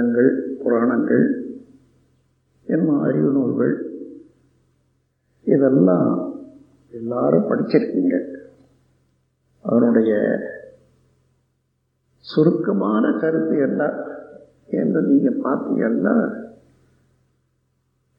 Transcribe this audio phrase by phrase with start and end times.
[0.00, 1.24] வேதங்கள் புராணங்கள்
[2.64, 3.74] என்ன அறிவு நூல்கள்
[5.44, 6.32] இதெல்லாம்
[6.90, 8.16] எல்லாரும் படிச்சிருக்கீங்க.
[9.62, 10.12] அதனுடைய
[12.18, 13.92] சுருக்கமான கருத்து என்ன
[14.66, 16.16] என்று நீங்க பார்த்தீங்கன்னா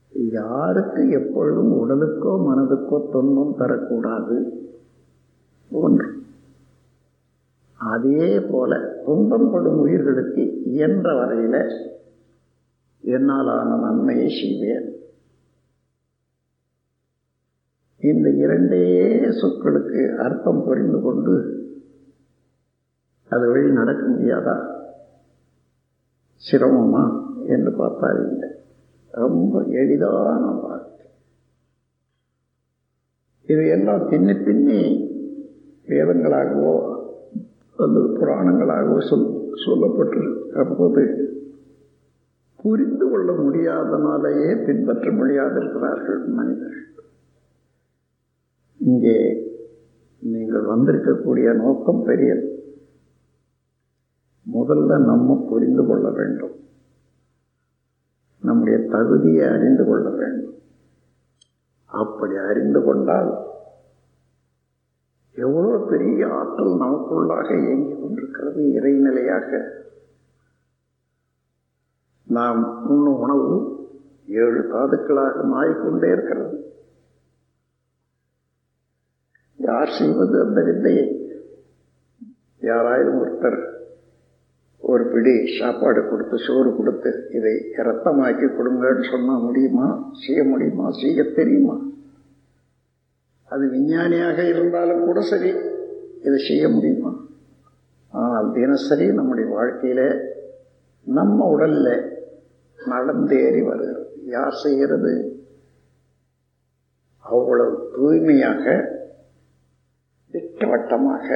[0.10, 4.38] யாருக்கு எப்பொழுதும் உடலுக்கோ மனதுக்கோ துன்பம் தரக்கூடாது.
[5.72, 6.08] ஒன்று.
[7.90, 11.56] அதே போல துன்பம் படும் உயிர்களுக்கு இயன்ற வரையில
[13.04, 14.86] என்னாலான நன்மையை செய்வேன்.
[17.98, 18.86] இந்த இரண்டே
[19.40, 21.36] சொற்களுக்கு அர்த்தம் புரிந்து கொண்டு
[23.30, 24.56] அது வழி நடக்க முடியாதா?
[26.44, 27.04] சிரமமா
[27.48, 28.50] என்று பார்த்தால் இல்லை
[29.10, 31.06] ரொம்ப எளிதான வார்த்தை.
[33.48, 34.82] இது எல்லாம் பின்ன பின்னி
[35.88, 36.74] வேதங்களாகவோ
[37.82, 41.30] அல்லது புராணங்களாகவோ சொல் சொல்லப்பட்டிருக்கிற
[42.64, 46.94] புரிந்து கொள்ள முடியாதனாலேயே பின்பற்ற முடியாதிருக்கிறார்கள் மனிதர்கள்.
[48.78, 49.46] இங்கே
[50.20, 52.64] நீங்கள் வந்திருக்கக்கூடிய நோக்கம் பெரியது.
[54.54, 56.56] முதல்ல நம்ம புரிந்து கொள்ள வேண்டும்.
[58.42, 60.54] நம்முடைய தகுதியை அறிந்து கொள்ள வேண்டும்.
[61.86, 63.50] அப்படி அறிந்து கொண்டால்
[65.42, 69.52] எவ்வளோ பெரிய ஆற்றல் நமக்குள்ளாக இயங்கிக் கொண்டிருக்கிறது இறைநிலையாக.
[72.28, 73.48] நாம் உண்ணும் உணவு
[74.28, 76.58] ஏழு தாதுக்களாக மாறிக்கொண்டே இருக்கிறது.
[79.58, 81.06] யார் செய்வது அந்த வித்தையை?
[82.62, 83.60] யாராயிரம் ஒருத்தர்
[84.80, 89.88] ஒரு பிடி சாப்பாடு கொடுத்து சோறு கொடுத்து இதை ரத்தமாக்கி கொடுங்கன்னு சொன்னால் முடியுமா?
[90.26, 90.92] செய்ய முடியுமா?
[90.92, 91.76] செய்ய தெரியுமா?
[93.52, 95.52] அது விஞ்ஞானியாக இருந்தாலும் கூட சரி.
[96.22, 97.12] இதை செய்ய முடியுமா?
[98.14, 100.06] ஆனால் தினசரி நம்முடைய வாழ்க்கையில்
[101.08, 101.88] நம்ம உடல்ல
[102.80, 104.06] நடந்தேறி வருகிறது.
[104.26, 105.14] யார் செய்கிறது?
[107.26, 108.64] அவ்வளவு தூய்மையாக
[110.34, 111.28] திட்டவட்டமாக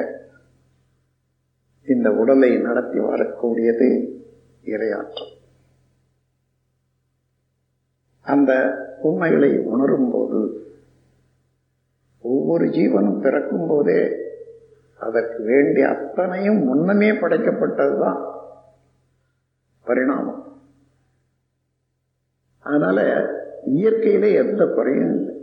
[1.87, 3.87] இந்த உடலை நடத்தி வரக்கூடியது
[4.63, 5.33] இரையாற்றம்
[8.25, 8.51] அந்த
[9.01, 10.39] உண்மைகளை உணரும் போது
[12.25, 13.99] ஒவ்வொரு ஜீவனும் பிறக்கும் போதே
[14.99, 18.21] அதற்கு வேண்டிய அத்தனையும் முன்னமே படைக்கப்பட்டதுதான்
[19.85, 20.41] பரிணாமம்.
[22.59, 22.99] அதனால
[23.65, 25.35] இயற்கையிலே எந்த குறையும் இல்லை.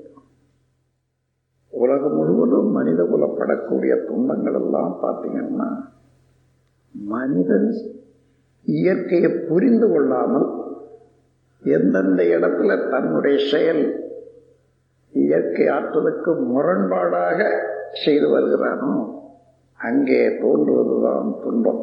[1.69, 5.69] உலகம் முழுவதும் மனித குலப்படக்கூடிய துன்பங்கள் எல்லாம் பார்த்தீங்கன்னா
[6.95, 7.71] மனிதன்
[8.65, 10.49] இயற்கையை புரிந்து கொள்ளாமல்
[11.63, 14.02] எந்தெந்த இடத்துல தன்னுடைய செயல்
[15.33, 17.39] இயற்கை ஆற்றலுக்கு முரண்பாடாக
[18.05, 18.93] செய்து வருகிறானோ
[19.77, 21.83] அங்கே தோன்றுவதுதான் துன்பம்.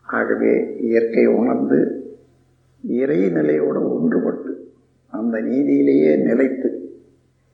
[0.00, 1.78] ஆகவே இயற்கை உணர்ந்து
[2.82, 4.52] இறை நிலையோடு ஒன்றுபட்டு
[5.10, 6.70] அந்த நீதியிலேயே நிலைத்து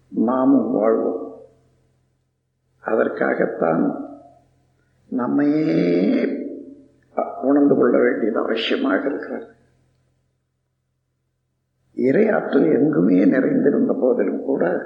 [0.09, 1.22] நாமும் வாழ்வோம்.
[2.81, 3.84] அதற்காகத்தான்
[5.09, 5.72] நம்மையே
[7.42, 9.47] உணர்ந்து கொள்ள வேண்டியது அவசியமாக இருக்கிறது.
[12.04, 14.82] இறையாற்றல் எங்குமே நிறைந்திருந்த போதிலும் கூட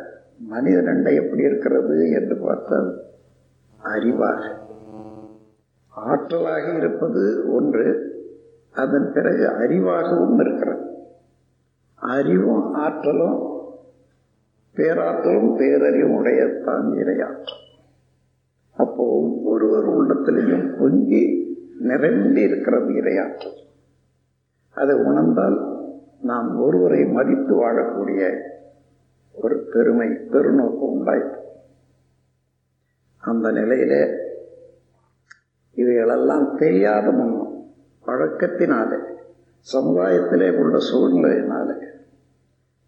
[0.50, 2.90] மனிதனண்டை எப்படி இருக்கிறது என்று பார்த்தால்
[3.84, 4.56] அறிவாக
[5.96, 7.86] ஆற்றலாக இருப்பது ஒன்று
[8.72, 10.84] அதன் பிறகு அறிவாகவும் இருக்கிறது.
[11.94, 13.38] அறிவும் ஆற்றலும்
[14.74, 17.64] பேராற்றலும் பேரறிவும் உடையத்தான் இறையாற்றல்
[18.76, 21.22] அப்போ ஒவ்வொருவர் உள்ளத்திலையும் பொங்கி
[21.80, 23.56] நிரம்பி இருக்கிறது இரையாற்றல்.
[24.70, 25.58] அதை உணர்ந்தால்
[26.20, 28.40] நாம் ஒருவரை மதித்து வாழக்கூடிய
[29.32, 31.38] ஒரு பெருமை பெருநோக்கு உண்டாயிற்று.
[33.18, 34.08] அந்த நிலையிலே
[35.74, 37.72] இவைகளெல்லாம் தெரியாத முன்னும்
[38.06, 38.98] பழக்கத்தினாலே
[39.60, 41.86] சமுதாயத்திலே உள்ள சூழ்நிலையினாலே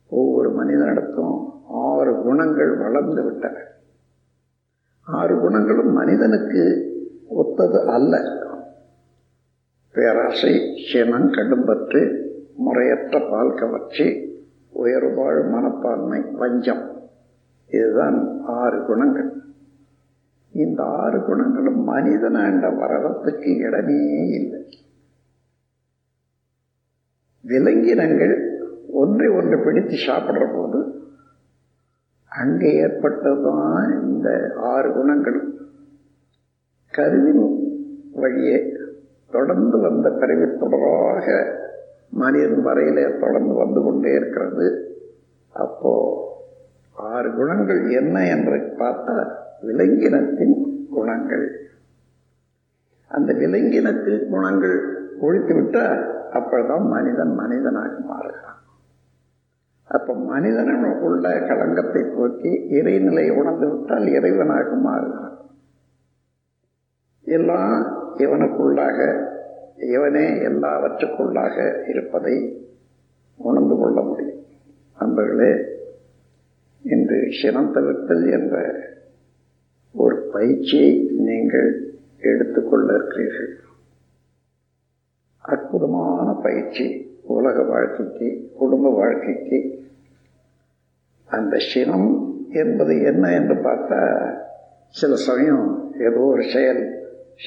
[0.08, 3.59] ஒவ்வொரு மனிதனிடத்தும் ஆறு குணங்கள் வளர்ந்து விட்டன.
[5.03, 6.88] ஆறு குணங்களும் மனிதனுக்கு
[7.28, 8.38] ஒத்தது அல்ல.
[9.92, 12.28] பேராசை சினம் கடும்பற்று
[12.60, 14.07] முறையற்ற பால் கவர்ச்சி
[14.72, 16.84] உயர்வாழ் மனப்பான்மை வஞ்சம்.
[17.66, 19.30] இதுதான் ஆறு குணங்கள்.
[20.53, 24.62] இந்த ஆறு குணங்களும் மனிதன என்ற வரதத்துக்கு இடமே இல்லை.
[27.41, 28.34] விலங்கினங்கள்
[28.92, 30.78] ஒன்றை ஒன்று பிடித்து சாப்பிட்ற போது
[32.28, 35.54] அங்கே ஏற்பட்டதுதான் இந்த ஆறு குணங்களும்
[36.91, 37.42] கருவின்
[38.13, 38.72] வழியே
[39.30, 41.59] தொடர்ந்து வந்த கருவி தொடராக
[42.22, 44.68] மனிதன் வரையிலே தொடர்ந்து வந்து கொண்டே இருக்கிறது.
[45.54, 45.92] அப்போ
[47.12, 49.16] ஆறு குணங்கள் என்ன என்று பார்த்தா
[49.60, 50.56] விலங்கினத்தின்
[50.90, 51.46] குணங்கள்.
[53.08, 54.76] அந்த விலங்கினத்தின் குணங்கள்
[55.20, 55.84] ஒழித்து விட்டா
[56.32, 58.58] அப்பதான் மனிதன் மனிதனாக மாறுகிறான்.
[59.88, 65.36] அப்ப மனிதனுக்குள்ள களங்கத்தை போக்கி இறைநிலை உணர்ந்து விட்டால் இறைவனாக மாறுகிறான்.
[67.26, 67.74] எல்லாம்
[68.16, 68.98] இவனுக்குள்ளாக
[69.80, 72.66] இவனே எல்லாவற்றுக்குள்ளாக இருப்பதை
[73.36, 74.44] உணர்ந்து கொள்ள முடியும்.
[75.00, 75.65] அன்பர்களே
[76.82, 78.72] இன்று சினம் தவிர்த்தல் என்ற
[79.92, 83.59] ஒரு பயிற்சியை நீங்கள் எடுத்துக்கொள்ள இருக்கிறீர்கள்
[85.38, 89.84] அற்புதமான பயிற்சி உலக வாழ்க்கைக்கு குடும்ப வாழ்க்கைக்கு.
[91.24, 94.32] அந்த சினம் என்பது என்ன என்று பார்த்தா
[94.88, 96.98] சில சமயம் ஏதோ ஒரு செயல்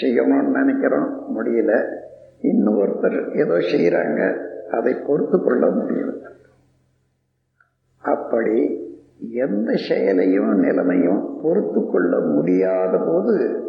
[0.01, 2.01] செய்யணும்னு நினைக்கிறோம் முடியல.
[2.43, 6.21] இன்னொருத்தர் ஏதோ செய்கிறாங்க அதை பொறுத்து கொள்ள முடியும்.
[7.97, 8.81] அப்படி
[9.31, 13.63] எந்த செயலையும் நிலைமையும் பொறுத்து கொள்ள முடியாத போது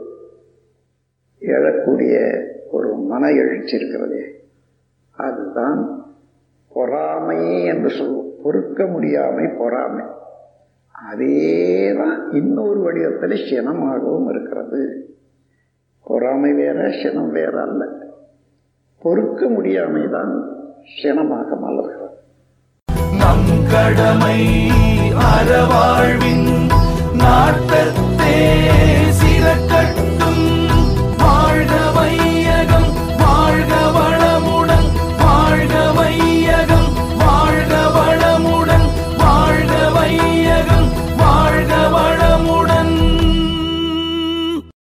[1.40, 4.34] எழக்கூடிய ஒரு மன எழுச்சி இருக்கிறது
[5.10, 6.04] அதுதான்
[6.68, 10.04] பொறாமை என்று சொல்லுவோம் பொறுக்க முடியாமை பொறாமை.
[11.10, 15.08] அதேதான் இன்னொரு வடிவத்தில் சினமாகவும் இருக்கிறது.
[16.02, 18.03] பொறாமை வேற சினம் வேற அல்ல.
[19.04, 20.34] பொறுக்க முடியாமை தான்
[20.94, 22.12] சினமாக மலர்கிறது
[23.20, 24.38] நம் கடமை
[25.30, 26.48] அறவாழ்வின்
[27.22, 28.36] நாட்டத்தே
[29.20, 30.53] சிறக்கட்டும்.